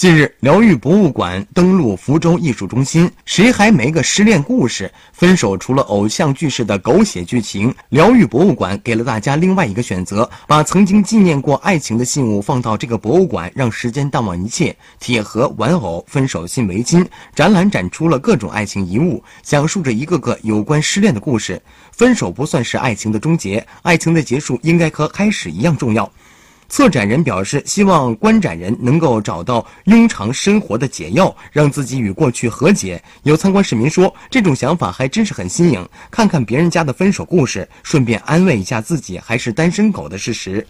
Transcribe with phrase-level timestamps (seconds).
[0.00, 4.90] 近日，疗愈博物馆登陆福州艺术中心，谁还没个失恋故事？
[5.12, 14.74] 分手除了偶像剧式的狗血剧情，疗愈博物馆给了大家另外一个选择，把曾经纪念过爱情的信物放到这个博物馆，让时间淡忘一切。
[14.98, 17.04] 铁盒、玩偶、分手信、围巾，
[17.34, 21.60] 展览展出了各种爱情遗物，讲述着一个个有关失恋的故事。
[21.92, 26.10] 分手不算是爱情的终结，爱情的结束应该和开始一样重要。
[26.70, 33.02] 策展人表示，希望观展人能够找到庸常生活的解药，让自己与过去和解。
[33.24, 40.64] 有参观市民说，这种想法还真是很新颖，看看别人家的分手故事，顺便安慰一下自己还是单身狗的事实。